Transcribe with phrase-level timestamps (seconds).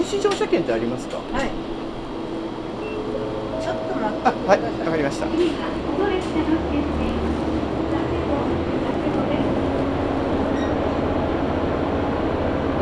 [0.00, 1.16] ません一日乗車券ってありますか？
[1.16, 1.50] はい。
[3.60, 4.86] ちょっと待ってあはいください。
[4.86, 5.32] わかりましたご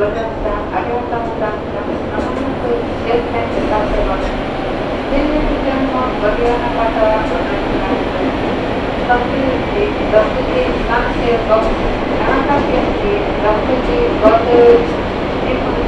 [0.07, 1.83] 乗車ありがとうございます。
[2.07, 2.71] まもなく
[3.03, 4.31] 終点いたします。
[5.11, 8.07] 電源線のご利用の方はいします。
[9.09, 9.43] 特急
[9.75, 11.67] 時6時35分、
[12.15, 15.88] 長崎駅6時52分、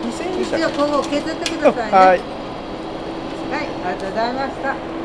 [0.00, 0.24] した。
[0.24, 1.98] 2000円でした一応ここを削ってくださいね。
[1.98, 2.20] はいはい、
[3.52, 5.01] ありがとうございました。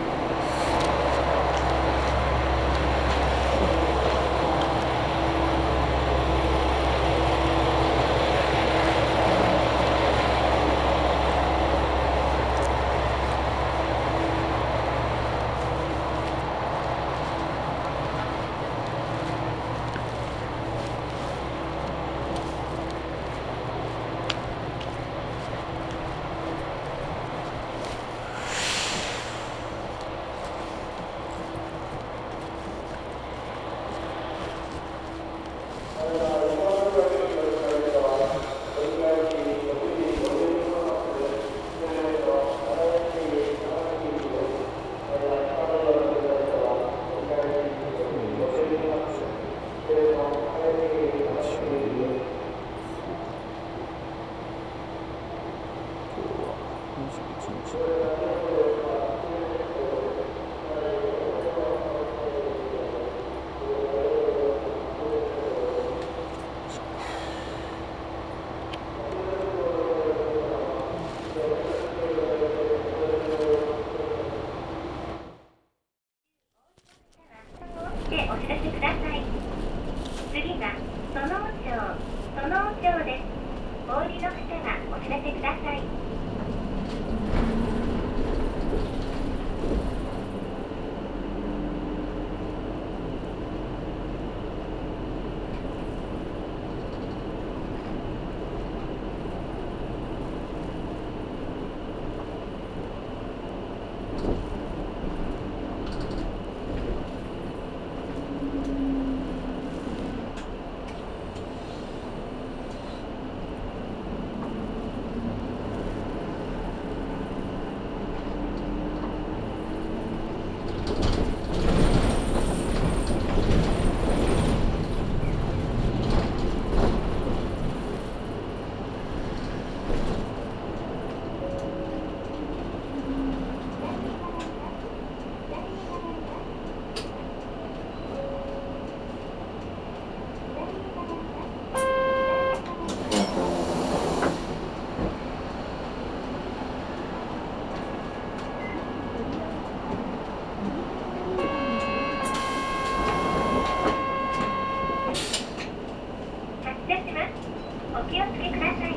[157.98, 158.97] お気をつけください。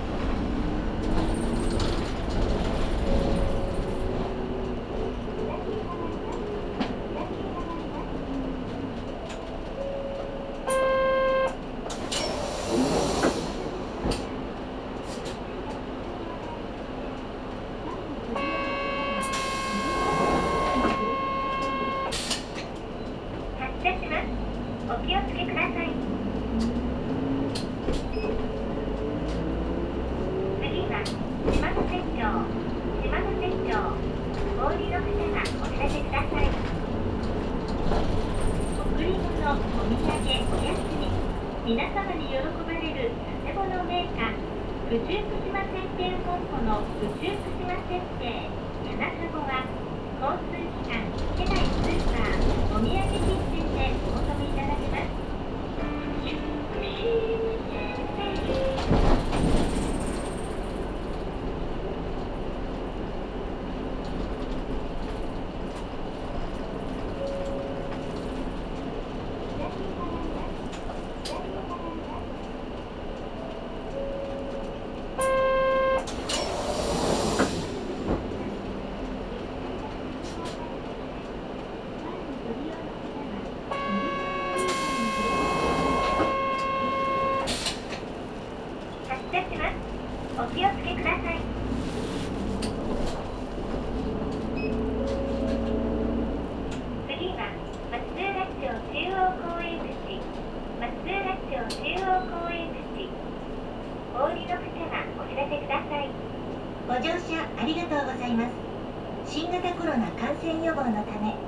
[109.33, 111.39] 新型コロナ感染予防のため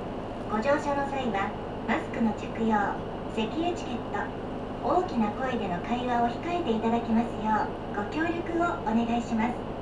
[0.48, 1.52] ご乗車の際は
[1.86, 2.78] マスクの着用
[3.36, 4.20] 咳エチケット
[4.80, 9.73] 大きな声での会話を控えていただきますようご協力をお願いします。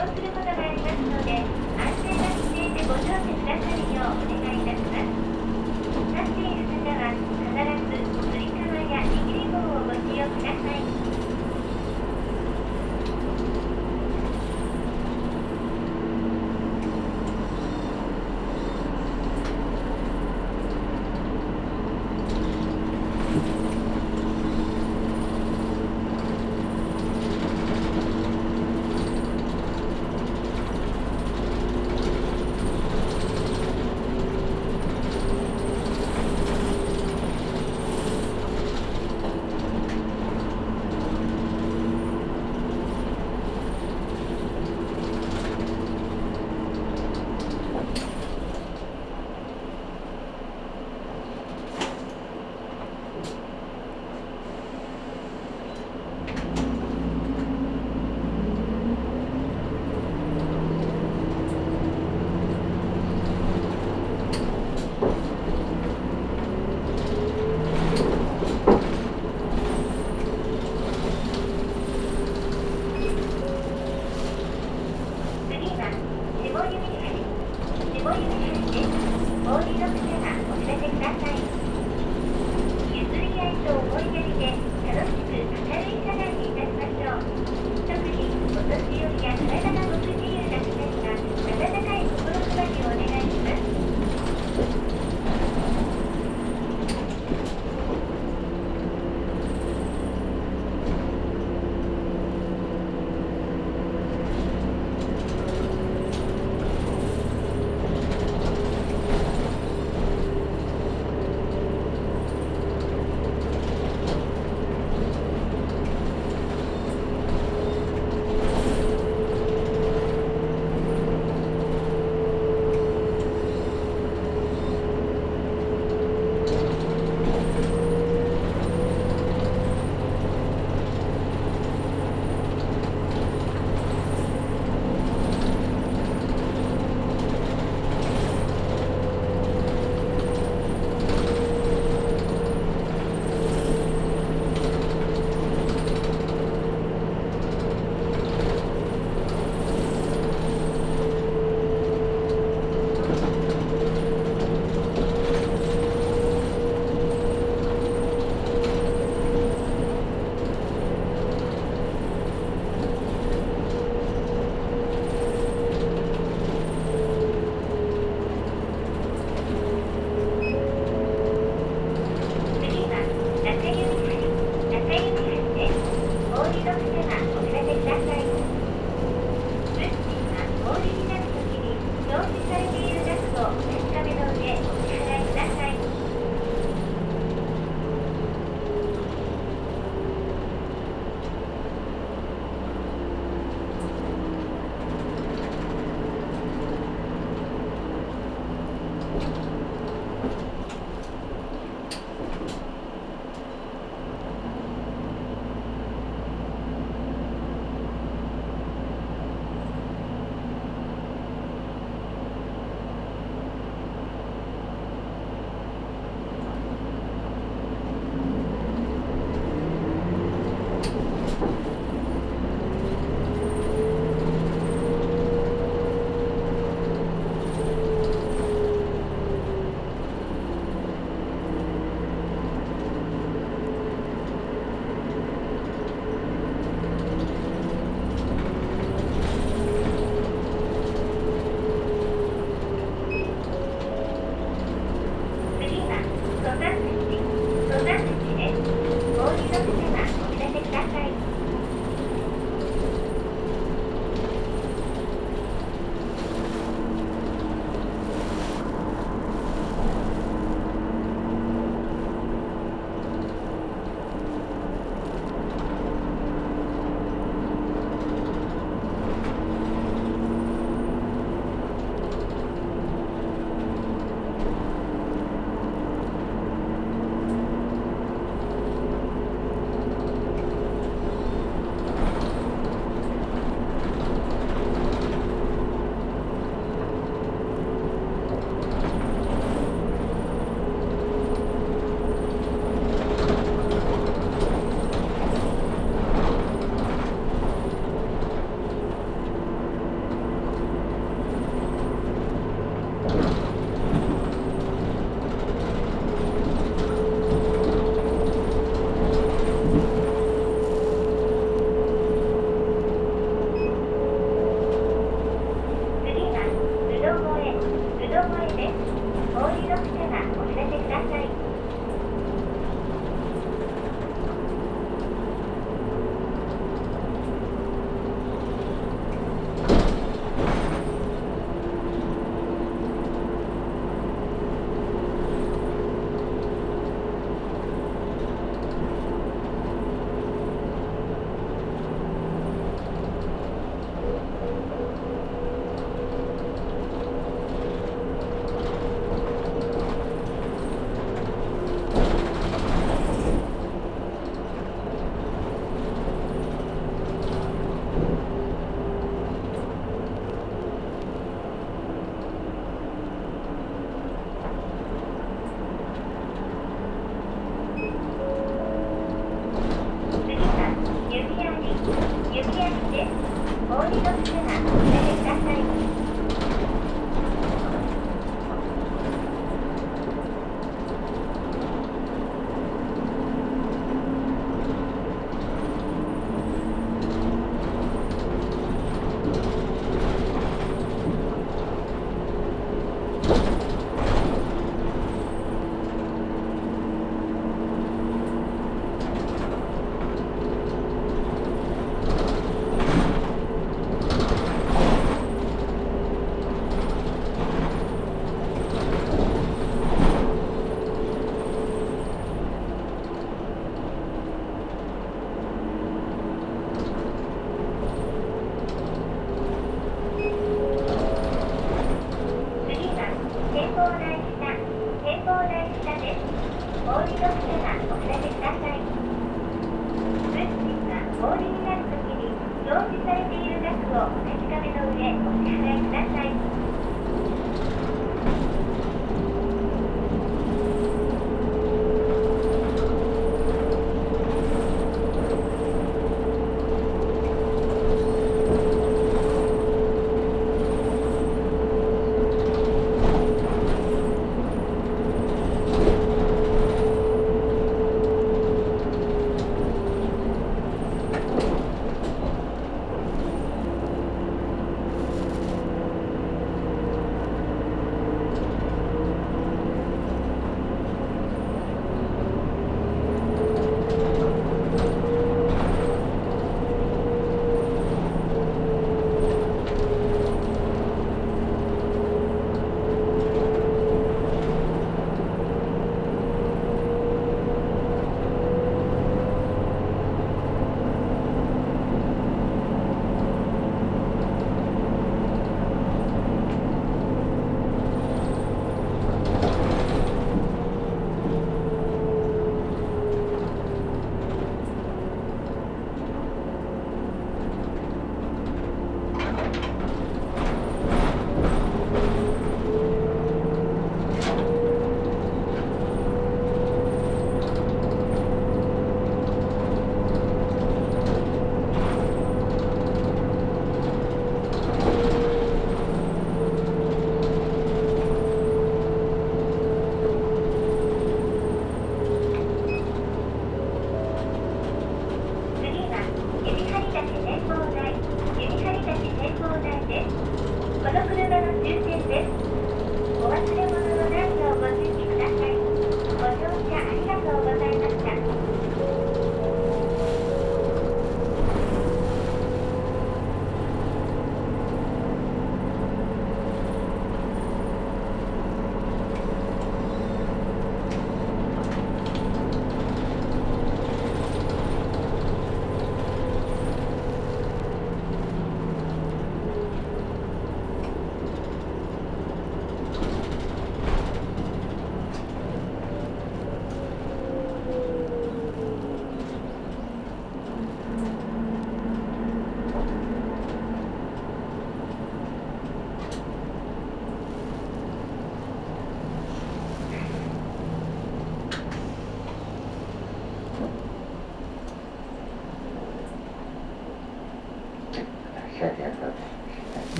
[0.00, 1.44] 用することがありますので
[1.76, 3.39] 安全な姿勢でご乗車